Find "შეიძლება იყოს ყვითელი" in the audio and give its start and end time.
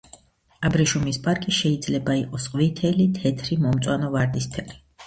1.59-3.07